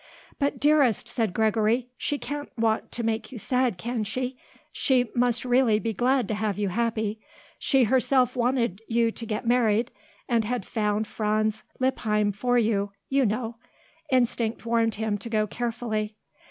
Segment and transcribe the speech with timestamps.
[0.39, 4.35] "But, dearest," said Gregory, "she can't want to make you sad, can she?
[4.71, 7.19] She must really be glad to have you happy.
[7.59, 9.91] She herself wanted you to get married,
[10.27, 13.57] and had found Franz Lippheim for you, you know."
[14.11, 16.15] Instinct warned him to go carefully.